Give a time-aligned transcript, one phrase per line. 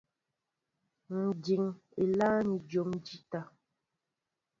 [1.19, 1.63] Ǹ dǐŋ
[2.01, 3.41] elâŋ̀i jǒm njíta.